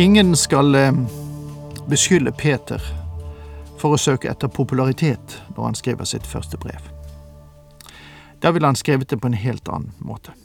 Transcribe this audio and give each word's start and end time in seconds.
Ingen 0.00 0.36
skal 0.36 0.74
eh, 0.74 0.92
beskylde 1.88 2.32
Peter 2.32 2.82
for 3.80 3.96
å 3.96 3.98
søke 3.98 4.30
etter 4.30 4.46
popularitet 4.46 5.40
når 5.56 5.64
han 5.64 5.74
skriver 5.74 6.06
sitt 6.06 6.26
første 6.26 6.54
brev. 6.62 6.84
Da 8.38 8.52
ville 8.54 8.70
han 8.70 8.78
skrevet 8.78 9.10
det 9.10 9.18
på 9.18 9.26
en 9.26 9.34
helt 9.34 9.66
annen 9.66 9.90
måte. 9.98 10.36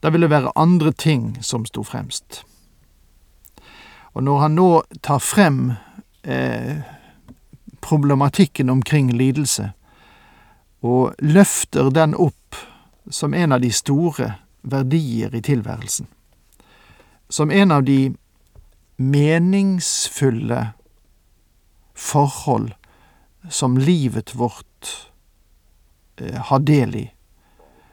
Da 0.00 0.08
ville 0.08 0.24
det 0.24 0.32
være 0.32 0.54
andre 0.56 0.94
ting 0.96 1.36
som 1.44 1.68
sto 1.68 1.84
fremst. 1.84 2.40
Og 4.16 4.24
når 4.24 4.40
han 4.46 4.56
nå 4.56 4.70
tar 5.04 5.20
frem 5.20 5.74
eh, 6.24 6.80
problematikken 7.84 8.72
omkring 8.72 9.12
lidelse, 9.12 9.74
og 10.80 11.12
løfter 11.20 11.92
den 11.92 12.16
opp 12.16 12.56
som 13.12 13.36
en 13.36 13.52
av 13.52 13.60
de 13.60 13.68
store 13.68 14.32
verdier 14.64 15.36
i 15.36 15.44
tilværelsen, 15.44 16.08
som 17.28 17.50
en 17.50 17.72
av 17.72 17.84
de 17.84 18.16
meningsfulle 18.96 20.68
forhold 21.94 22.74
som 23.50 23.78
livet 23.78 24.34
vårt 24.34 25.10
eh, 26.16 26.40
har 26.40 26.58
del 26.58 26.96
i, 26.96 27.06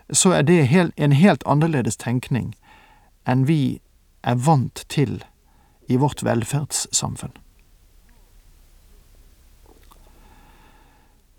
så 0.10 0.32
er 0.32 0.44
det 0.44 0.92
en 0.96 1.12
helt 1.12 1.44
annerledes 1.48 1.98
tenkning 1.98 2.54
enn 3.26 3.46
vi 3.48 3.80
er 4.24 4.36
vant 4.36 4.86
til 4.92 5.22
i 5.88 5.98
vårt 6.00 6.24
velferdssamfunn. 6.24 7.34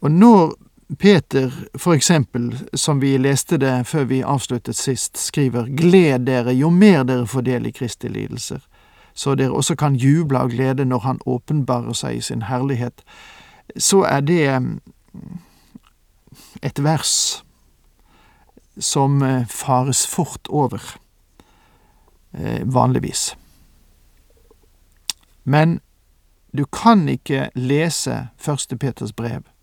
Og 0.04 0.10
når 0.12 0.54
Peter, 0.94 1.52
for 1.78 1.94
eksempel, 1.94 2.58
som 2.74 3.00
vi 3.00 3.16
leste 3.18 3.56
det 3.56 3.86
før 3.86 4.04
vi 4.04 4.22
avsluttet 4.22 4.76
sist, 4.76 5.16
skriver 5.16 5.68
Gled 5.76 6.26
dere 6.26 6.52
jo 6.52 6.70
mer 6.70 7.04
dere 7.04 7.26
får 7.26 7.46
del 7.46 7.66
i 7.66 7.72
Kristi 7.72 8.08
lidelser, 8.08 8.60
så 9.14 9.34
dere 9.34 9.54
også 9.54 9.76
kan 9.78 9.96
juble 9.96 10.38
av 10.38 10.50
glede 10.52 10.84
når 10.84 10.98
Han 10.98 11.20
åpenbarer 11.26 11.92
seg 11.92 12.16
i 12.16 12.20
sin 12.20 12.42
herlighet, 12.42 13.04
så 13.76 14.02
er 14.04 14.20
det 14.20 14.60
mm, 14.60 14.80
et 16.62 16.82
vers 16.84 17.44
som 18.78 19.22
eh, 19.22 19.46
fares 19.46 20.06
fort 20.06 20.48
over, 20.48 20.82
eh, 22.32 22.60
vanligvis. 22.64 23.36
Men 25.44 25.80
du 26.56 26.64
kan 26.64 27.08
ikke 27.08 27.50
lese 27.54 28.28
Første 28.38 28.76
Peters 28.76 29.12
brev 29.12 29.53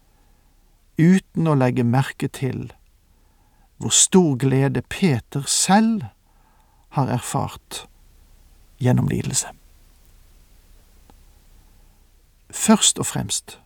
uten 1.02 1.50
å 1.50 1.58
legge 1.58 1.84
merke 1.88 2.30
til 2.30 2.70
hvor 3.82 3.94
stor 3.96 4.36
glede 4.38 4.84
Peter 4.86 5.46
selv 5.50 6.06
har 6.94 7.10
erfart 7.10 7.86
gjennom 8.82 9.10
lidelse. 9.10 9.50
Først 12.52 13.00
og 13.00 13.08
fremst 13.10 13.58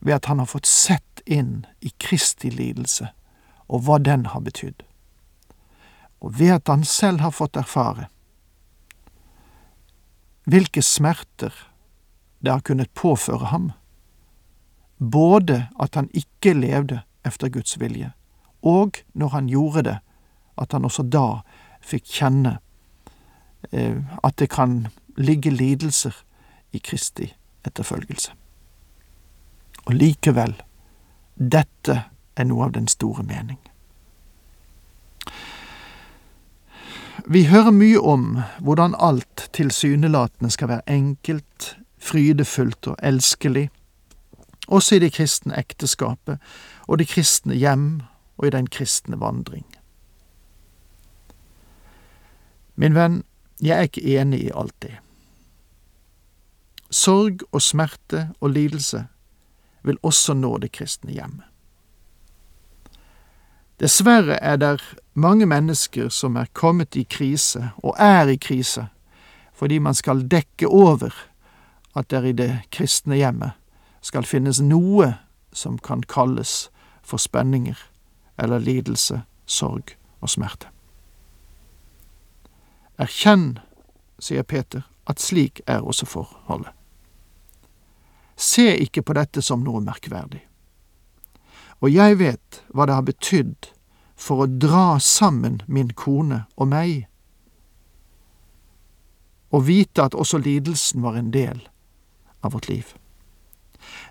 ved 0.00 0.16
at 0.16 0.26
han 0.26 0.40
har 0.42 0.50
fått 0.50 0.66
sett 0.66 1.22
inn 1.26 1.62
i 1.80 1.92
Kristi 2.02 2.50
lidelse 2.50 3.12
og 3.68 3.84
hva 3.86 4.00
den 4.02 4.26
har 4.32 4.42
betydd, 4.42 4.82
og 6.20 6.38
ved 6.40 6.56
at 6.56 6.72
han 6.72 6.82
selv 6.84 7.22
har 7.22 7.34
fått 7.34 7.56
erfare 7.56 8.08
hvilke 10.50 10.82
smerter 10.82 11.54
det 12.42 12.50
har 12.50 12.64
kunnet 12.66 12.90
påføre 12.98 13.52
ham, 13.52 13.70
både 15.10 15.66
at 15.80 15.94
han 15.94 16.10
ikke 16.14 16.54
levde 16.54 17.00
efter 17.26 17.48
Guds 17.48 17.80
vilje, 17.80 18.12
og 18.62 18.98
når 19.14 19.28
han 19.28 19.48
gjorde 19.48 19.82
det, 19.82 19.98
at 20.58 20.72
han 20.72 20.84
også 20.84 21.02
da 21.02 21.42
fikk 21.82 22.06
kjenne 22.06 22.58
eh, 23.72 23.98
at 24.22 24.38
det 24.38 24.50
kan 24.50 24.86
ligge 25.16 25.50
lidelser 25.50 26.14
i 26.72 26.78
Kristi 26.78 27.32
etterfølgelse. 27.66 28.32
Og 29.86 29.94
likevel, 29.94 30.54
dette 31.34 32.02
er 32.36 32.46
noe 32.46 32.68
av 32.68 32.72
den 32.76 32.88
store 32.88 33.24
mening. 33.26 33.58
Vi 37.26 37.44
hører 37.46 37.70
mye 37.70 38.00
om 38.00 38.40
hvordan 38.58 38.96
alt 38.98 39.48
tilsynelatende 39.54 40.50
skal 40.50 40.68
være 40.68 40.90
enkelt, 40.90 41.76
frydefullt 41.98 42.88
og 42.90 42.96
elskelig, 43.02 43.68
også 44.68 44.94
i 44.94 45.02
det 45.02 45.12
kristne 45.12 45.56
ekteskapet 45.58 46.38
og 46.86 46.98
det 46.98 47.08
kristne 47.10 47.54
hjem 47.54 48.02
og 48.38 48.46
i 48.46 48.50
den 48.54 48.66
kristne 48.66 49.18
vandring. 49.20 49.66
Min 52.74 52.94
venn, 52.94 53.22
jeg 53.60 53.78
er 53.78 53.88
ikke 53.88 54.18
enig 54.18 54.40
i 54.46 54.52
alt 54.54 54.74
det. 54.82 54.96
Sorg 56.90 57.42
og 57.52 57.62
smerte 57.62 58.28
og 58.40 58.50
lidelse 58.50 59.06
vil 59.82 59.98
også 60.02 60.34
nå 60.34 60.56
det 60.62 60.72
kristne 60.72 61.12
hjemmet. 61.12 61.46
Dessverre 63.80 64.36
er 64.38 64.56
det 64.56 64.76
mange 65.14 65.46
mennesker 65.46 66.08
som 66.08 66.36
er 66.36 66.50
kommet 66.54 66.96
i 66.96 67.02
krise, 67.02 67.72
og 67.82 67.96
er 67.98 68.28
i 68.30 68.36
krise, 68.36 68.86
fordi 69.54 69.78
man 69.78 69.94
skal 69.94 70.22
dekke 70.30 70.68
over 70.68 71.10
at 71.96 72.10
det 72.10 72.18
er 72.18 72.28
i 72.28 72.32
det 72.32 72.52
kristne 72.70 73.18
hjemmet 73.18 73.58
skal 74.02 74.26
finnes 74.26 74.60
noe 74.60 75.14
som 75.52 75.78
kan 75.78 76.02
kalles 76.02 76.70
for 77.02 77.22
spenninger 77.22 77.78
eller 78.42 78.58
lidelse, 78.58 79.22
sorg 79.46 79.94
og 80.20 80.30
smerte. 80.30 80.68
Erkjenn, 82.98 83.58
sier 84.22 84.42
Peter, 84.46 84.84
at 85.06 85.20
slik 85.20 85.60
er 85.66 85.82
også 85.82 86.06
forholdet. 86.06 86.72
Se 88.36 88.72
ikke 88.84 89.02
på 89.02 89.14
dette 89.18 89.42
som 89.42 89.62
noe 89.64 89.82
merkverdig. 89.84 90.42
Og 91.82 91.90
jeg 91.90 92.18
vet 92.18 92.62
hva 92.70 92.86
det 92.86 92.96
har 92.96 93.06
betydd 93.06 93.70
for 94.18 94.44
å 94.44 94.50
dra 94.50 94.98
sammen 95.02 95.60
min 95.66 95.90
kone 95.98 96.44
og 96.56 96.70
meg, 96.70 97.08
og 99.52 99.66
vite 99.68 100.06
at 100.06 100.14
også 100.16 100.40
lidelsen 100.40 101.02
var 101.04 101.18
en 101.18 101.32
del 101.34 101.58
av 102.40 102.54
vårt 102.54 102.70
liv. 102.70 102.94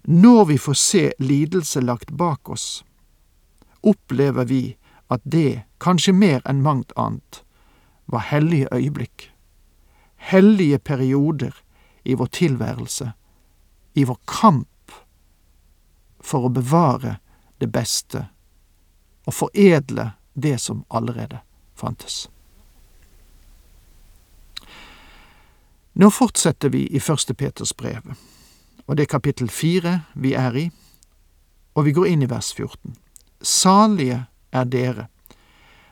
Når 0.04 0.46
vi 0.46 0.58
får 0.58 0.74
se 0.74 1.04
lidelse 1.20 1.82
lagt 1.82 2.12
bak 2.12 2.50
oss, 2.50 2.84
opplever 3.82 4.46
vi 4.46 4.78
at 5.08 5.22
det, 5.24 5.64
kanskje 5.78 6.14
mer 6.14 6.42
enn 6.48 6.64
mangt 6.64 6.94
annet, 6.96 7.44
var 8.06 8.28
hellige 8.32 8.68
øyeblikk, 8.72 9.32
hellige 10.16 10.80
perioder 10.80 11.56
i 12.04 12.16
vår 12.16 12.26
tilværelse, 12.26 13.12
i 13.94 14.04
vår 14.04 14.20
kamp 14.26 14.68
for 16.22 16.48
å 16.48 16.54
bevare 16.54 17.18
det 17.60 17.72
beste 17.74 18.28
og 19.28 19.36
foredle 19.36 20.12
det 20.34 20.58
som 20.62 20.86
allerede 20.90 21.42
fantes. 21.76 22.30
Nå 25.94 26.10
fortsetter 26.10 26.72
vi 26.72 26.86
i 26.88 27.00
Første 27.00 27.34
Peters 27.34 27.74
brev, 27.78 28.14
og 28.92 28.98
det 28.98 29.06
er 29.06 29.14
kapittel 29.14 29.48
fire 29.48 30.02
vi 30.20 30.34
er 30.36 30.58
i, 30.60 30.66
og 31.80 31.88
vi 31.88 31.94
går 31.96 32.10
inn 32.12 32.26
i 32.26 32.30
vers 32.30 32.52
14. 32.52 32.98
Salige 33.40 34.26
er 34.52 34.68
dere, 34.68 35.08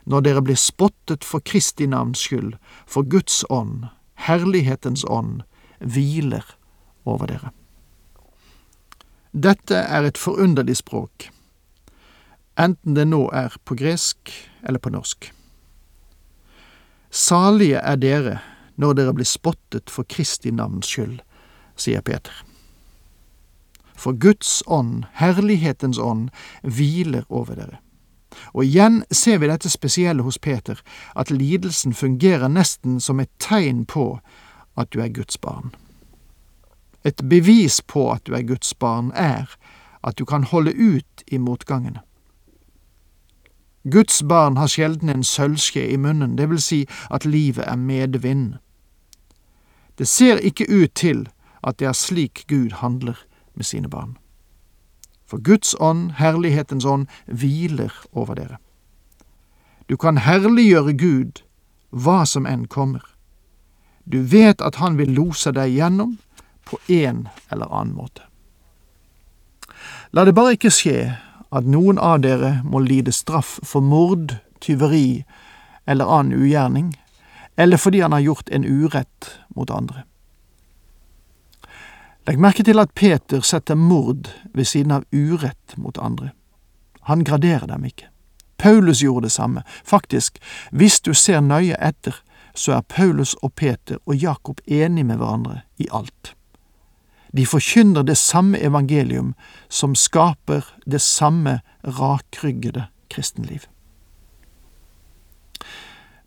når 0.04 0.28
dere 0.28 0.44
blir 0.44 0.60
spottet 0.60 1.24
for 1.24 1.40
Kristi 1.40 1.88
navns 1.88 2.26
skyld, 2.28 2.58
for 2.84 3.08
Guds 3.08 3.46
ånd, 3.50 3.88
herlighetens 4.28 5.06
ånd, 5.08 5.46
hviler 5.80 6.44
over 7.08 7.32
dere. 7.32 7.56
Dette 9.32 9.80
er 9.80 10.04
et 10.04 10.20
forunderlig 10.20 10.82
språk 10.82 11.30
enten 12.60 12.96
det 12.98 13.08
nå 13.08 13.24
er 13.36 13.56
på 13.64 13.78
gresk 13.80 14.32
eller 14.68 14.82
på 14.84 14.92
norsk. 14.94 15.32
Salige 17.10 17.80
er 17.80 17.98
dere 18.02 18.36
når 18.80 19.00
dere 19.00 19.16
blir 19.16 19.28
spottet 19.28 19.92
for 19.92 20.08
Kristi 20.08 20.52
navns 20.56 20.92
skyld, 20.92 21.20
sier 21.80 22.04
Peter. 22.06 22.32
For 24.00 24.16
Guds 24.16 24.64
ånd, 24.68 25.04
herlighetens 25.20 26.00
ånd, 26.00 26.30
hviler 26.64 27.26
over 27.30 27.56
dere. 27.60 27.80
Og 28.54 28.64
igjen 28.64 29.02
ser 29.12 29.42
vi 29.42 29.50
dette 29.50 29.70
spesielle 29.70 30.24
hos 30.24 30.40
Peter, 30.40 30.80
at 31.16 31.32
lidelsen 31.32 31.94
fungerer 31.94 32.48
nesten 32.48 33.00
som 33.04 33.20
et 33.20 33.32
tegn 33.44 33.84
på 33.86 34.20
at 34.80 34.92
du 34.94 35.02
er 35.04 35.12
Guds 35.12 35.38
barn. 35.38 35.74
Et 37.04 37.20
bevis 37.30 37.82
på 37.82 38.12
at 38.14 38.24
du 38.28 38.36
er 38.36 38.46
Guds 38.48 38.74
barn, 38.74 39.12
er 39.16 39.50
at 40.04 40.20
du 40.20 40.26
kan 40.26 40.44
holde 40.44 40.72
ut 40.76 41.24
i 41.28 41.38
motgangene. 41.38 42.00
Guds 43.92 44.24
barn 44.24 44.58
har 44.58 44.68
sjelden 44.68 45.10
en 45.10 45.24
sølvskje 45.24 45.88
i 45.90 45.98
munnen, 45.98 46.38
det 46.38 46.50
vil 46.50 46.62
si 46.62 46.86
at 47.12 47.26
livet 47.26 47.66
er 47.68 47.76
medvind. 47.76 48.60
Det 49.98 50.08
ser 50.08 50.38
ikke 50.38 50.68
ut 50.70 50.94
til 50.96 51.28
at 51.64 51.80
det 51.80 51.88
er 51.88 51.96
slik 51.96 52.46
Gud 52.48 52.72
handler 52.80 53.18
med 53.60 53.68
sine 53.68 53.92
barn. 53.92 54.16
For 55.28 55.38
Guds 55.38 55.76
ånd, 55.80 56.16
herlighetens 56.18 56.86
ånd, 56.86 57.06
hviler 57.28 57.94
over 58.18 58.40
dere. 58.40 58.58
Du 59.90 59.98
kan 59.98 60.18
herliggjøre 60.18 60.96
Gud 60.98 61.44
hva 61.90 62.24
som 62.26 62.48
enn 62.50 62.66
kommer. 62.72 63.04
Du 64.06 64.22
vet 64.26 64.62
at 64.62 64.80
Han 64.82 64.98
vil 64.98 65.12
lose 65.14 65.52
deg 65.54 65.76
gjennom 65.76 66.18
på 66.66 66.80
en 66.88 67.28
eller 67.52 67.70
annen 67.70 67.96
måte. 67.98 68.26
La 70.14 70.26
det 70.26 70.34
bare 70.38 70.56
ikke 70.58 70.74
skje 70.74 71.18
at 71.54 71.66
noen 71.66 72.00
av 72.02 72.22
dere 72.22 72.60
må 72.66 72.82
lide 72.82 73.14
straff 73.14 73.60
for 73.66 73.86
mord, 73.86 74.38
tyveri 74.62 75.26
eller 75.90 76.10
annen 76.10 76.38
ugjerning, 76.38 76.94
eller 77.58 77.78
fordi 77.78 78.02
han 78.02 78.14
har 78.14 78.26
gjort 78.26 78.50
en 78.50 78.66
urett 78.66 79.34
mot 79.56 79.70
andre. 79.70 80.06
Legg 82.30 82.38
merke 82.38 82.62
til 82.62 82.78
at 82.78 82.92
Peter 82.94 83.42
setter 83.42 83.74
mord 83.74 84.28
ved 84.54 84.68
siden 84.70 84.92
av 84.94 85.06
urett 85.10 85.74
mot 85.82 85.98
andre. 85.98 86.30
Han 87.10 87.24
graderer 87.26 87.66
dem 87.66 87.88
ikke. 87.90 88.06
Paulus 88.62 89.02
gjorde 89.02 89.26
det 89.26 89.32
samme. 89.34 89.64
Faktisk, 89.84 90.38
hvis 90.70 91.00
du 91.02 91.16
ser 91.18 91.42
nøye 91.42 91.74
etter, 91.82 92.14
så 92.54 92.76
er 92.78 92.86
Paulus 92.86 93.34
og 93.42 93.56
Peter 93.58 93.98
og 94.06 94.22
Jakob 94.22 94.62
enige 94.68 95.10
med 95.10 95.18
hverandre 95.18 95.64
i 95.82 95.90
alt. 95.90 96.36
De 97.34 97.50
forkynner 97.50 98.06
det 98.06 98.18
samme 98.18 98.62
evangelium 98.62 99.34
som 99.70 99.96
skaper 99.96 100.70
det 100.86 101.02
samme 101.02 101.60
rakryggede 101.82 102.92
kristenliv. 103.10 103.66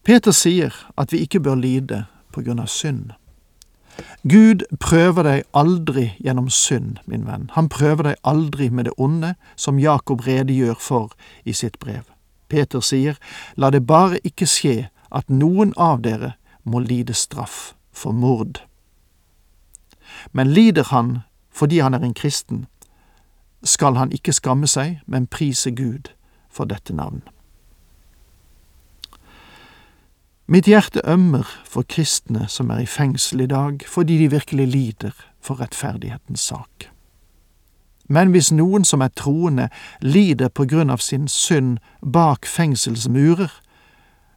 Peter 0.03 0.35
sier 0.35 0.75
at 0.99 1.15
vi 1.15 1.23
ikke 1.23 1.41
bør 1.41 1.63
lide 1.63 2.07
på 2.35 2.43
grunn 2.43 2.59
av 2.59 2.67
synd. 2.67 3.13
Gud 4.29 4.65
prøver 4.81 5.27
deg 5.27 5.43
aldri 5.55 6.13
gjennom 6.23 6.49
synd, 6.51 6.99
min 7.07 7.27
venn. 7.27 7.51
Han 7.57 7.69
prøver 7.69 8.03
deg 8.03 8.17
aldri 8.25 8.71
med 8.71 8.85
det 8.89 8.95
onde, 8.97 9.35
som 9.57 9.81
Jakob 9.83 10.27
redegjør 10.27 10.79
for 10.79 11.13
i 11.45 11.53
sitt 11.53 11.79
brev. 11.83 12.07
Peter 12.49 12.81
sier, 12.81 13.19
la 13.57 13.71
det 13.71 13.87
bare 13.87 14.21
ikke 14.25 14.47
skje 14.47 14.77
at 15.11 15.29
noen 15.31 15.75
av 15.77 16.03
dere 16.05 16.35
må 16.65 16.81
lide 16.85 17.15
straff 17.15 17.75
for 17.93 18.13
mord. 18.13 18.63
Men 20.33 20.53
lider 20.53 20.89
han 20.93 21.23
fordi 21.53 21.83
han 21.85 21.95
er 21.95 22.05
en 22.05 22.15
kristen, 22.17 22.67
skal 23.63 23.95
han 23.97 24.13
ikke 24.13 24.33
skamme 24.33 24.67
seg, 24.67 25.01
men 25.07 25.27
prise 25.27 25.71
Gud 25.71 26.11
for 26.51 26.65
dette 26.65 26.95
navn. 26.97 27.23
Mitt 30.47 30.67
hjerte 30.67 31.01
ømmer 31.05 31.47
for 31.65 31.83
kristne 31.89 32.49
som 32.49 32.71
er 32.71 32.83
i 32.83 32.87
fengsel 32.87 33.41
i 33.41 33.47
dag, 33.47 33.85
fordi 33.87 34.19
de 34.19 34.31
virkelig 34.31 34.67
lider 34.67 35.11
for 35.41 35.61
rettferdighetens 35.61 36.41
sak. 36.41 36.91
Men 38.09 38.31
hvis 38.31 38.53
noen 38.53 38.85
som 38.85 39.01
er 39.01 39.15
troende 39.17 39.69
lider 40.01 40.49
på 40.49 40.67
grunn 40.67 40.91
av 40.91 40.99
sin 40.99 41.29
synd 41.29 41.79
bak 42.03 42.47
fengselsmurer, 42.47 43.53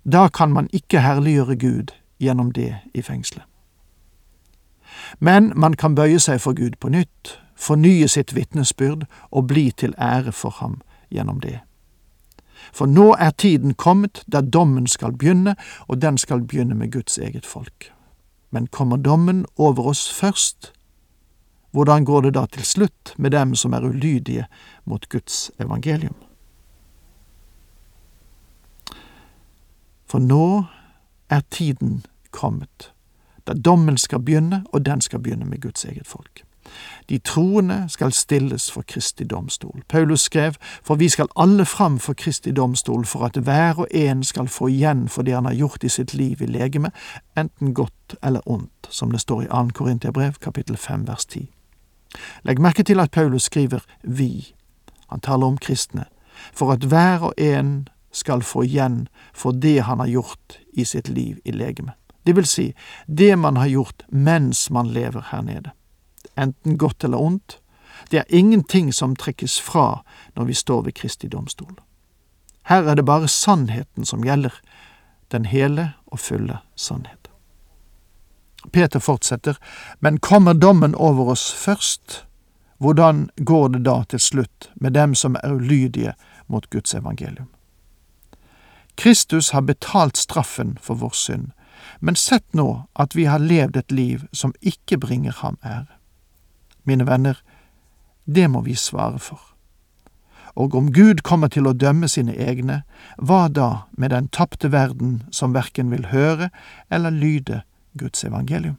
da 0.06 0.28
kan 0.30 0.54
man 0.54 0.70
ikke 0.74 1.02
herliggjøre 1.02 1.56
Gud 1.56 1.92
gjennom 2.22 2.52
det 2.52 2.76
i 2.94 3.02
fengselet. 3.02 3.44
Men 5.20 5.52
man 5.56 5.74
kan 5.74 5.96
bøye 5.96 6.20
seg 6.20 6.42
for 6.42 6.54
Gud 6.54 6.78
på 6.80 6.90
nytt, 6.90 7.40
fornye 7.56 8.08
sitt 8.08 8.36
vitnesbyrd 8.36 9.08
og 9.32 9.48
bli 9.48 9.72
til 9.72 9.96
ære 9.98 10.32
for 10.32 10.50
ham 10.62 10.82
gjennom 11.12 11.42
det. 11.42 11.60
For 12.74 12.86
nå 12.86 13.14
er 13.20 13.30
tiden 13.30 13.74
kommet 13.74 14.24
da 14.32 14.42
dommen 14.42 14.88
skal 14.88 15.14
begynne, 15.18 15.56
og 15.88 16.02
den 16.02 16.18
skal 16.18 16.42
begynne 16.42 16.76
med 16.76 16.92
Guds 16.92 17.18
eget 17.18 17.46
folk. 17.46 17.92
Men 18.52 18.68
kommer 18.68 18.98
dommen 18.98 19.46
over 19.58 19.88
oss 19.88 20.10
først? 20.12 20.72
Hvordan 21.72 22.06
går 22.06 22.22
det 22.22 22.34
da 22.34 22.46
til 22.46 22.66
slutt 22.66 23.14
med 23.18 23.32
dem 23.32 23.56
som 23.56 23.74
er 23.74 23.84
ulydige 23.84 24.46
mot 24.86 25.10
Guds 25.10 25.52
evangelium? 25.60 26.16
For 30.06 30.20
nå 30.20 30.64
er 31.30 31.42
tiden 31.52 32.06
kommet 32.32 32.92
da 33.48 33.54
dommen 33.54 33.98
skal 33.98 34.20
begynne, 34.20 34.64
og 34.74 34.86
den 34.86 35.02
skal 35.02 35.20
begynne 35.20 35.46
med 35.46 35.62
Guds 35.62 35.86
eget 35.86 36.08
folk. 36.08 36.44
De 37.10 37.18
troende 37.18 37.86
skal 37.90 38.12
stilles 38.12 38.72
for 38.72 38.82
Kristi 38.88 39.24
domstol. 39.24 39.84
Paulus 39.88 40.22
skrev, 40.22 40.54
for 40.84 40.96
vi 40.96 41.10
skal 41.10 41.28
alle 41.36 41.66
fram 41.66 42.00
for 42.00 42.14
Kristi 42.14 42.52
domstol 42.52 43.06
for 43.06 43.26
at 43.26 43.38
hver 43.38 43.80
og 43.80 43.88
en 43.92 44.24
skal 44.24 44.48
få 44.48 44.68
igjen 44.68 45.08
for 45.10 45.22
det 45.22 45.34
han 45.34 45.46
har 45.46 45.54
gjort 45.54 45.84
i 45.84 45.90
sitt 45.90 46.14
liv 46.14 46.42
i 46.42 46.46
legeme, 46.46 46.92
enten 47.38 47.74
godt 47.74 48.16
eller 48.24 48.42
ondt, 48.46 48.90
som 48.90 49.12
det 49.12 49.22
står 49.22 49.42
i 49.42 49.48
2. 49.52 49.70
Korintiabrev 49.74 50.34
kapittel 50.42 50.78
5 50.78 51.08
vers 51.08 51.26
10. 51.26 51.50
Legg 52.44 52.62
merke 52.62 52.84
til 52.84 53.00
at 53.00 53.12
Paulus 53.12 53.44
skriver 53.44 53.80
vi. 54.04 54.56
Han 55.10 55.20
taler 55.20 55.48
om 55.48 55.58
kristne. 55.58 56.06
For 56.54 56.72
at 56.72 56.84
hver 56.84 57.20
og 57.20 57.34
en 57.38 57.88
skal 58.12 58.44
få 58.44 58.64
igjen 58.64 59.08
for 59.34 59.52
det 59.52 59.84
han 59.84 60.00
har 60.00 60.08
gjort 60.08 60.60
i 60.74 60.84
sitt 60.84 61.10
liv 61.10 61.38
i 61.46 61.52
legeme. 61.52 61.92
Det 62.26 62.36
vil 62.36 62.46
si, 62.46 62.74
det 63.08 63.36
man 63.40 63.58
har 63.58 63.68
gjort 63.68 64.06
mens 64.10 64.70
man 64.72 64.88
lever 64.88 65.28
her 65.32 65.42
nede. 65.42 65.72
Enten 66.38 66.78
godt 66.78 67.04
eller 67.04 67.18
ondt. 67.18 67.60
Det 68.12 68.20
er 68.20 68.36
ingenting 68.36 68.94
som 68.94 69.16
trekkes 69.16 69.60
fra 69.62 70.04
når 70.36 70.46
vi 70.46 70.54
står 70.54 70.82
ved 70.82 70.94
Kristi 70.94 71.28
domstol. 71.28 71.76
Her 72.66 72.84
er 72.84 72.96
det 72.96 73.06
bare 73.06 73.28
sannheten 73.28 74.06
som 74.06 74.24
gjelder, 74.24 74.54
den 75.32 75.46
hele 75.46 75.94
og 76.06 76.20
fulle 76.20 76.60
sannhet. 76.76 77.30
Peter 78.72 79.00
fortsetter, 79.00 79.58
men 80.00 80.20
kommer 80.20 80.54
dommen 80.54 80.96
over 80.96 81.32
oss 81.32 81.54
først? 81.54 82.26
Hvordan 82.78 83.30
går 83.38 83.68
det 83.68 83.86
da 83.86 84.04
til 84.10 84.20
slutt 84.20 84.70
med 84.76 84.92
dem 84.92 85.16
som 85.16 85.36
er 85.44 85.54
ulydige 85.54 86.14
mot 86.48 86.70
Guds 86.70 86.94
evangelium? 86.94 87.48
Kristus 88.96 89.50
har 89.50 89.62
betalt 89.62 90.18
straffen 90.18 90.78
for 90.82 90.96
vår 90.96 91.14
synd, 91.14 91.52
men 92.00 92.16
sett 92.16 92.54
nå 92.54 92.88
at 92.96 93.16
vi 93.16 93.26
har 93.26 93.40
levd 93.40 93.78
et 93.78 93.92
liv 93.92 94.28
som 94.34 94.54
ikke 94.62 94.98
bringer 94.98 95.32
ham 95.42 95.58
ære. 95.64 95.88
Mine 96.86 97.08
venner, 97.08 97.42
det 98.26 98.50
må 98.50 98.62
vi 98.62 98.76
svare 98.76 99.20
for. 99.20 99.42
Og 100.56 100.76
om 100.76 100.92
Gud 100.94 101.22
kommer 101.24 101.52
til 101.52 101.68
å 101.68 101.76
dømme 101.76 102.08
sine 102.08 102.34
egne, 102.40 102.84
hva 103.18 103.48
da 103.52 103.86
med 103.98 104.14
den 104.16 104.30
tapte 104.32 104.72
verden 104.72 105.24
som 105.32 105.54
verken 105.54 105.92
vil 105.92 106.08
høre 106.14 106.50
eller 106.90 107.12
lyde 107.12 107.62
Guds 108.00 108.24
evangelium? 108.24 108.78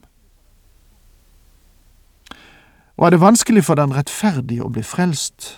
Og 2.97 3.05
er 3.05 3.09
det 3.13 3.21
vanskelig 3.21 3.63
for 3.67 3.77
den 3.77 3.93
rettferdige 3.93 4.65
å 4.65 4.73
bli 4.73 4.81
frelst, 4.81 5.53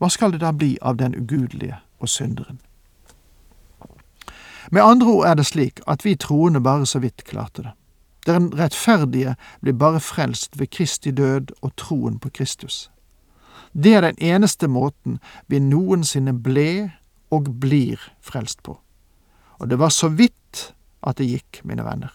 hva 0.00 0.08
skal 0.12 0.32
det 0.32 0.40
da 0.40 0.52
bli 0.52 0.76
av 0.80 0.96
den 0.96 1.14
ugudelige 1.16 1.76
og 2.00 2.08
synderen? 2.08 2.60
Med 4.70 4.82
andre 4.82 5.08
ord 5.08 5.26
er 5.26 5.34
det 5.34 5.46
slik 5.46 5.80
at 5.86 6.04
vi 6.04 6.16
troende 6.16 6.60
bare 6.60 6.86
så 6.86 6.98
vidt 7.04 7.24
klarte 7.24 7.62
det. 7.62 7.72
Den 8.26 8.50
rettferdige 8.58 9.36
blir 9.62 9.72
bare 9.72 10.00
frelst 10.00 10.58
ved 10.58 10.70
Kristi 10.70 11.10
død 11.10 11.52
og 11.62 11.76
troen 11.76 12.18
på 12.18 12.30
Kristus. 12.34 12.90
Det 13.72 13.94
er 13.94 14.00
den 14.00 14.18
eneste 14.18 14.68
måten 14.68 15.18
vi 15.46 15.60
noensinne 15.62 16.32
ble 16.32 16.90
og 17.30 17.50
blir 17.60 18.00
frelst 18.20 18.62
på. 18.62 18.78
Og 19.58 19.70
det 19.70 19.78
var 19.78 19.94
så 19.94 20.08
vidt 20.08 20.72
at 21.06 21.18
det 21.18 21.28
gikk, 21.28 21.60
mine 21.64 21.84
venner. 21.84 22.10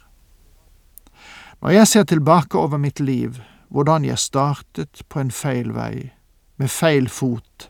Når 1.61 1.69
jeg 1.69 1.87
ser 1.87 2.03
tilbake 2.03 2.57
over 2.57 2.77
mitt 2.77 2.99
liv, 2.99 3.37
hvordan 3.69 4.05
jeg 4.05 4.19
startet 4.19 5.03
på 5.09 5.19
en 5.19 5.31
feil 5.31 5.71
vei, 5.73 6.11
med 6.57 6.67
feil 6.67 7.07
fot, 7.09 7.69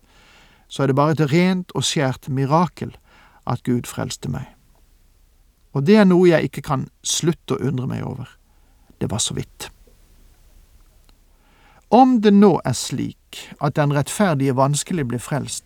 så 0.67 0.83
er 0.83 0.87
det 0.87 0.95
bare 0.95 1.11
et 1.11 1.31
rent 1.31 1.71
og 1.75 1.83
skjært 1.83 2.29
mirakel 2.29 2.95
at 3.45 3.63
Gud 3.67 3.85
frelste 3.85 4.31
meg 4.31 4.49
og 5.71 5.85
det 5.87 5.97
er 6.01 6.07
noe 6.07 6.29
jeg 6.29 6.49
ikke 6.49 6.63
kan 6.65 6.87
slutte 7.03 7.55
å 7.55 7.69
undre 7.69 7.87
meg 7.87 8.03
over. 8.07 8.29
Det 8.99 9.09
var 9.11 9.23
så 9.23 9.35
vidt. 9.37 9.69
Om 11.91 12.19
det 12.23 12.33
nå 12.33 12.57
er 12.65 12.75
slik 12.77 13.39
at 13.59 13.75
den 13.75 13.93
rettferdige 13.95 14.55
vanskelig 14.55 15.07
blir 15.11 15.23
frelst, 15.23 15.65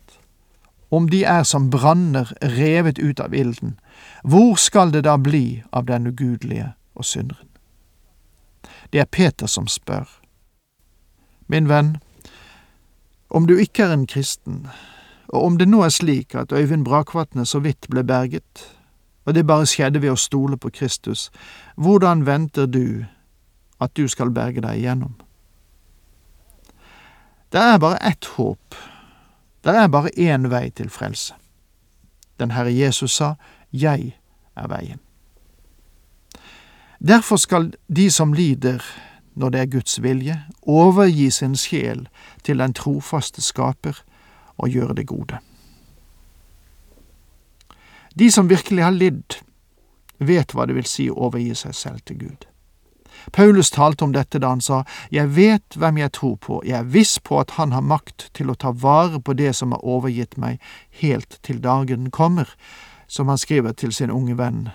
om 0.90 1.08
de 1.10 1.24
er 1.26 1.42
som 1.42 1.70
branner 1.70 2.30
revet 2.56 2.98
ut 2.98 3.20
av 3.20 3.34
ilden, 3.34 3.76
hvor 4.22 4.54
skal 4.58 4.92
det 4.94 5.04
da 5.06 5.16
bli 5.18 5.62
av 5.72 5.86
den 5.86 6.06
ugudelige 6.06 6.72
og 6.94 7.04
synderen? 7.04 7.50
Det 8.92 9.02
er 9.02 9.10
Peter 9.10 9.46
som 9.50 9.66
spør. 9.66 10.06
Min 11.46 11.68
venn, 11.68 11.96
om 13.30 13.46
du 13.46 13.58
ikke 13.58 13.82
er 13.86 13.94
en 13.94 14.06
kristen, 14.06 14.68
Og 15.28 15.44
om 15.44 15.56
det 15.58 15.66
nå 15.68 15.80
er 15.82 15.90
slik 15.90 16.34
at 16.38 16.52
Øyvind 16.52 16.84
Brakvatne 16.86 17.46
så 17.46 17.58
vidt 17.58 17.88
ble 17.90 18.04
berget, 18.06 18.75
og 19.26 19.34
det 19.34 19.46
bare 19.46 19.66
skjedde 19.66 20.02
ved 20.02 20.14
å 20.14 20.20
stole 20.20 20.56
på 20.56 20.70
Kristus, 20.70 21.30
hvordan 21.76 22.26
venter 22.26 22.66
du 22.66 23.04
at 23.82 23.96
du 23.98 24.06
skal 24.08 24.30
berge 24.30 24.62
deg 24.62 24.78
igjennom? 24.78 25.16
Det 27.52 27.62
er 27.62 27.78
bare 27.82 27.98
ett 28.06 28.24
håp, 28.36 28.74
det 29.64 29.74
er 29.74 29.90
bare 29.90 30.14
én 30.16 30.48
vei 30.50 30.70
til 30.70 30.90
frelse. 30.90 31.34
Den 32.38 32.50
Herre 32.50 32.72
Jesus 32.72 33.16
sa, 33.16 33.34
Jeg 33.72 34.16
er 34.56 34.68
veien. 34.68 35.00
Derfor 36.98 37.36
skal 37.36 37.72
de 37.88 38.10
som 38.10 38.32
lider 38.32 38.82
når 39.34 39.50
det 39.50 39.60
er 39.60 39.66
Guds 39.66 40.02
vilje, 40.02 40.36
overgi 40.62 41.30
sin 41.30 41.56
sjel 41.56 42.06
til 42.42 42.58
den 42.58 42.72
trofaste 42.72 43.42
skaper 43.42 43.98
og 44.56 44.68
gjøre 44.68 44.94
det 44.94 45.06
gode. 45.06 45.38
De 48.18 48.30
som 48.32 48.48
virkelig 48.48 48.82
har 48.82 48.94
lidd, 48.96 49.40
vet 50.18 50.54
hva 50.54 50.64
det 50.66 50.76
vil 50.78 50.86
si 50.88 51.10
å 51.12 51.18
overgi 51.28 51.54
seg 51.54 51.74
selv 51.76 52.04
til 52.08 52.16
Gud. 52.22 52.46
Paulus 53.32 53.70
talte 53.70 54.04
om 54.04 54.12
dette 54.12 54.38
da 54.40 54.54
han 54.54 54.60
sa, 54.60 54.84
Jeg 55.10 55.34
vet 55.36 55.76
hvem 55.76 55.98
jeg 55.98 56.12
tror 56.12 56.36
på, 56.36 56.62
jeg 56.64 56.78
er 56.78 56.88
viss 56.88 57.18
på 57.18 57.40
at 57.40 57.56
Han 57.60 57.72
har 57.72 57.82
makt 57.82 58.30
til 58.32 58.50
å 58.50 58.54
ta 58.54 58.70
vare 58.72 59.20
på 59.20 59.32
det 59.32 59.52
som 59.56 59.72
har 59.72 59.84
overgitt 59.84 60.36
meg, 60.36 60.60
helt 60.90 61.38
til 61.42 61.60
dagen 61.60 62.10
kommer, 62.10 62.48
som 63.08 63.28
han 63.28 63.38
skriver 63.38 63.72
til 63.72 63.92
sin 63.92 64.10
unge 64.10 64.38
venn 64.38 64.68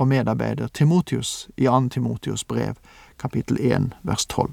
og 0.00 0.08
medarbeider 0.08 0.68
Timotius 0.68 1.48
i 1.56 1.66
2. 1.68 1.88
Timotius 1.88 2.44
brev, 2.44 2.74
kapittel 3.18 3.58
1, 3.60 3.92
vers 4.02 4.26
12. 4.26 4.50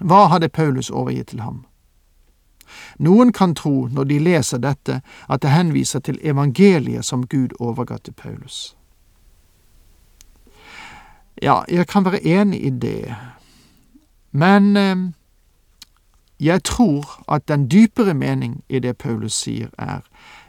Hva 0.00 0.28
hadde 0.30 0.48
Paulus 0.48 0.90
overgitt 0.90 1.34
til 1.34 1.40
ham? 1.40 1.64
Noen 2.98 3.32
kan 3.32 3.54
tro, 3.54 3.86
når 3.86 4.04
de 4.04 4.18
leser 4.18 4.58
dette, 4.58 5.00
at 5.28 5.42
det 5.42 5.50
henviser 5.50 6.00
til 6.00 6.18
evangeliet 6.22 7.04
som 7.04 7.26
Gud 7.26 7.56
overga 7.60 7.98
til 8.04 8.12
Paulus. 8.12 8.76
Ja, 11.42 11.62
jeg 11.68 11.86
kan 11.86 12.04
være 12.04 12.24
enig 12.26 12.64
i 12.64 12.70
det, 12.70 13.14
men 14.32 14.76
eh, 14.76 14.96
jeg 16.40 16.64
tror 16.64 17.24
at 17.28 17.48
den 17.48 17.70
dypere 17.70 18.14
mening 18.14 18.64
i 18.68 18.78
det 18.78 18.98
Paulus 18.98 19.32
sier, 19.32 19.68
er 19.78 20.00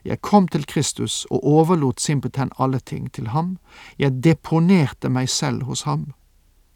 jeg 0.06 0.22
kom 0.22 0.48
til 0.48 0.66
Kristus 0.66 1.25
og 1.30 1.44
overlot 1.48 2.00
simpelthen 2.01 2.51
alle 2.60 2.80
ting 2.80 3.12
til 3.13 3.28
ham, 3.28 3.58
jeg 4.00 4.24
deponerte 4.24 5.10
meg 5.10 5.30
selv 5.30 5.63
hos 5.63 5.82
ham, 5.82 6.13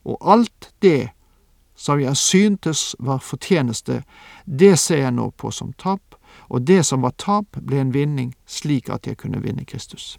og 0.05 0.17
alt 0.21 0.73
det 0.81 1.09
som 1.75 1.99
jeg 1.99 2.17
syntes 2.17 2.95
var 2.99 3.23
fortjeneste, 3.23 4.03
det 4.45 4.79
ser 4.79 5.03
jeg 5.03 5.15
nå 5.15 5.29
på 5.37 5.51
som 5.51 5.73
tap, 5.73 6.15
og 6.49 6.67
det 6.67 6.85
som 6.85 7.01
var 7.01 7.15
tap, 7.17 7.57
ble 7.61 7.79
en 7.81 7.93
vinning 7.93 8.33
slik 8.45 8.89
at 8.89 9.07
jeg 9.07 9.17
kunne 9.17 9.41
vinne 9.43 9.65
Kristus. 9.65 10.17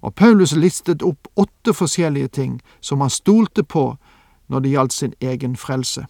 Og 0.00 0.14
Paulus 0.14 0.52
listet 0.56 1.02
opp 1.02 1.28
åtte 1.36 1.74
forskjellige 1.76 2.28
ting 2.28 2.60
som 2.80 3.00
han 3.00 3.10
stolte 3.10 3.64
på 3.64 3.96
når 4.48 4.60
det 4.60 4.70
gjaldt 4.70 4.92
sin 4.92 5.14
egen 5.20 5.56
frelse. 5.56 6.06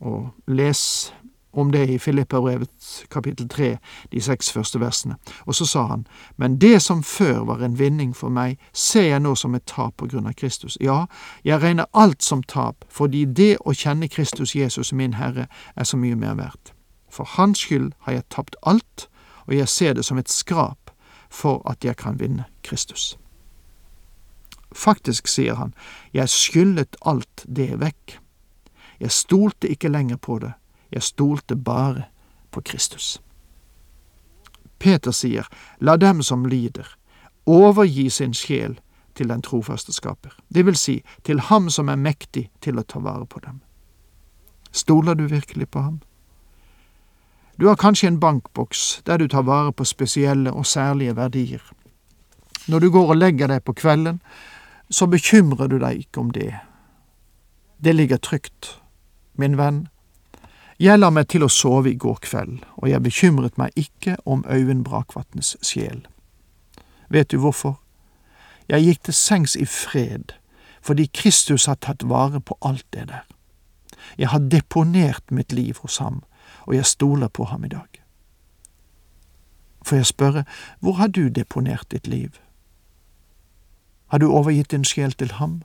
Og 0.00 0.30
les 0.46 1.12
om 1.52 1.70
det 1.72 1.88
i 1.90 1.98
Filipperbrevet 1.98 3.06
kapittel 3.10 3.48
tre, 3.48 3.78
de 4.12 4.20
seks 4.20 4.52
første 4.52 4.80
versene. 4.80 5.16
Og 5.46 5.54
så 5.54 5.66
sa 5.66 5.86
han, 5.86 6.06
men 6.36 6.58
det 6.60 6.82
som 6.82 7.02
før 7.02 7.44
var 7.44 7.64
en 7.64 7.78
vinning 7.78 8.16
for 8.16 8.28
meg, 8.28 8.58
ser 8.72 9.08
jeg 9.08 9.20
nå 9.20 9.34
som 9.34 9.54
et 9.54 9.66
tap 9.66 9.96
på 9.96 10.06
grunn 10.06 10.26
av 10.30 10.36
Kristus. 10.38 10.78
Ja, 10.80 11.06
jeg 11.44 11.62
regner 11.62 11.90
alt 11.92 12.22
som 12.22 12.42
tap, 12.42 12.84
fordi 12.88 13.24
det 13.24 13.56
å 13.64 13.74
kjenne 13.74 14.08
Kristus 14.08 14.54
Jesus 14.54 14.92
min 14.92 15.18
Herre 15.18 15.48
er 15.76 15.84
så 15.84 15.96
mye 15.96 16.18
mer 16.18 16.38
verdt. 16.38 16.74
For 17.10 17.26
Hans 17.36 17.58
skyld 17.58 17.92
har 18.06 18.20
jeg 18.20 18.28
tapt 18.30 18.56
alt, 18.62 19.08
og 19.46 19.54
jeg 19.54 19.68
ser 19.68 19.94
det 19.98 20.04
som 20.06 20.18
et 20.18 20.30
skrap 20.30 20.92
for 21.30 21.62
at 21.70 21.84
jeg 21.84 21.96
kan 21.96 22.20
vinne 22.20 22.46
Kristus. 22.62 23.16
Faktisk, 24.72 25.26
sier 25.26 25.54
han, 25.58 25.74
jeg 26.14 26.30
skyllet 26.30 26.96
alt 27.06 27.44
det 27.46 27.72
vekk. 27.80 28.20
Jeg 29.00 29.10
stolte 29.10 29.70
ikke 29.70 29.90
lenger 29.90 30.20
på 30.22 30.38
det, 30.38 30.52
jeg 30.90 31.02
stolte 31.02 31.56
bare 31.56 32.04
på 32.50 32.60
Kristus. 32.60 33.20
Peter 34.78 35.10
sier, 35.10 35.46
la 35.78 35.96
dem 35.96 36.22
som 36.22 36.46
lider, 36.46 36.86
overgi 37.46 38.08
sin 38.10 38.34
sjel 38.34 38.78
til 39.14 39.28
den 39.28 39.42
trofaste 39.42 39.92
skaper, 39.92 40.32
det 40.48 40.66
vil 40.66 40.76
si 40.76 41.00
til 41.22 41.40
ham 41.50 41.68
som 41.70 41.88
er 41.88 42.00
mektig 42.00 42.48
til 42.60 42.78
å 42.78 42.86
ta 42.86 43.02
vare 43.04 43.26
på 43.26 43.42
dem. 43.44 43.60
Stoler 44.72 45.14
du 45.14 45.26
virkelig 45.26 45.68
på 45.70 45.82
ham? 45.82 46.00
Du 47.60 47.66
har 47.68 47.76
kanskje 47.76 48.08
en 48.08 48.20
bankboks 48.20 49.02
der 49.06 49.18
du 49.18 49.28
tar 49.28 49.42
vare 49.42 49.72
på 49.72 49.84
spesielle 49.84 50.52
og 50.52 50.66
særlige 50.66 51.16
verdier. 51.16 51.60
Når 52.68 52.78
du 52.78 52.90
går 52.90 53.08
og 53.08 53.16
legger 53.16 53.46
deg 53.46 53.64
på 53.64 53.72
kvelden, 53.72 54.22
så 54.90 55.06
bekymrer 55.06 55.68
du 55.68 55.78
deg 55.78 56.06
ikke 56.06 56.20
om 56.20 56.30
det. 56.30 56.54
Det 57.84 57.94
ligger 57.94 58.16
trygt. 58.16 58.80
Min 59.34 59.58
venn, 59.58 59.88
jeg 60.80 60.98
la 60.98 61.10
meg 61.12 61.28
til 61.28 61.44
å 61.44 61.50
sove 61.52 61.90
i 61.90 61.98
går 62.00 62.22
kveld, 62.24 62.62
og 62.80 62.88
jeg 62.88 63.04
bekymret 63.04 63.58
meg 63.60 63.76
ikke 63.76 64.16
om 64.24 64.44
Øyvind 64.48 64.84
Brakvatns 64.84 65.56
sjel. 65.60 66.06
Vet 67.12 67.30
du 67.30 67.36
hvorfor? 67.42 67.76
Jeg 68.68 68.86
gikk 68.86 69.02
til 69.04 69.14
sengs 69.14 69.56
i 69.60 69.66
fred, 69.68 70.32
fordi 70.80 71.10
Kristus 71.12 71.66
har 71.68 71.76
tatt 71.84 72.06
vare 72.08 72.40
på 72.40 72.56
alt 72.64 72.86
det 72.96 73.10
der. 73.10 73.26
Jeg 74.16 74.32
har 74.32 74.40
deponert 74.40 75.30
mitt 75.30 75.52
liv 75.52 75.76
hos 75.82 75.98
ham, 75.98 76.22
og 76.64 76.74
jeg 76.74 76.86
stoler 76.86 77.28
på 77.28 77.44
ham 77.44 77.64
i 77.64 77.68
dag. 77.68 78.00
Får 79.84 79.96
jeg 79.96 80.06
spørre, 80.06 80.44
hvor 80.80 80.96
har 80.96 81.08
du 81.08 81.28
deponert 81.28 81.90
ditt 81.90 82.06
liv? 82.06 82.40
Har 84.06 84.18
du 84.18 84.30
overgitt 84.32 84.70
din 84.70 84.84
sjel 84.84 85.12
til 85.12 85.32
ham? 85.32 85.62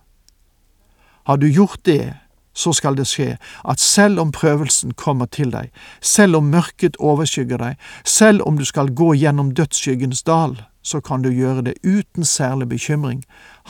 Har 1.26 1.36
du 1.36 1.48
gjort 1.48 1.86
det 1.86 2.18
så 2.56 2.74
skal 2.74 2.96
det 2.96 3.08
skje 3.08 3.36
at 3.68 3.80
selv 3.80 4.20
om 4.20 4.32
prøvelsen 4.32 4.94
kommer 4.96 5.26
til 5.26 5.52
deg, 5.52 5.72
selv 6.02 6.40
om 6.40 6.52
mørket 6.54 6.98
overskygger 7.00 7.60
deg, 7.60 7.76
selv 8.04 8.46
om 8.48 8.58
du 8.58 8.66
skal 8.66 8.94
gå 8.96 9.14
gjennom 9.14 9.52
dødsskyggens 9.54 10.24
dal, 10.24 10.56
så 10.82 11.02
kan 11.02 11.22
du 11.22 11.30
gjøre 11.30 11.62
det 11.62 11.76
uten 11.84 12.26
særlig 12.26 12.70
bekymring. 12.70 13.26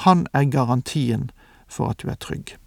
Han 0.06 0.28
er 0.34 0.52
garantien 0.52 1.32
for 1.68 1.90
at 1.90 2.04
du 2.04 2.10
er 2.10 2.20
trygg. 2.20 2.58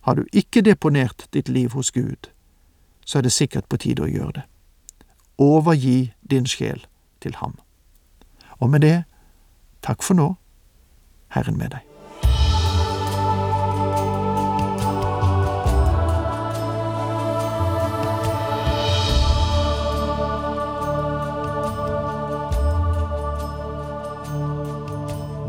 Har 0.00 0.14
du 0.14 0.24
ikke 0.32 0.62
deponert 0.62 1.26
ditt 1.32 1.48
liv 1.48 1.72
hos 1.72 1.90
Gud, 1.90 2.30
så 3.04 3.18
er 3.18 3.22
det 3.22 3.32
sikkert 3.32 3.68
på 3.68 3.76
tide 3.76 4.04
å 4.04 4.10
gjøre 4.10 4.32
det. 4.40 4.46
Overgi 5.38 6.12
din 6.30 6.46
sjel 6.46 6.86
til 7.20 7.34
ham. 7.42 7.58
Og 8.58 8.70
med 8.70 8.86
det, 8.86 9.04
takk 9.82 10.02
for 10.02 10.14
nå, 10.14 10.34
Herren 11.34 11.58
med 11.58 11.74
deg. 11.74 11.95